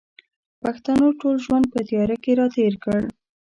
پښتنو 0.61 1.05
ټول 1.19 1.35
ژوند 1.45 1.65
په 1.73 1.79
تیاره 1.87 2.15
کښې 2.23 2.33
را 2.39 2.47
تېر 2.55 2.73
کړ 2.83 3.01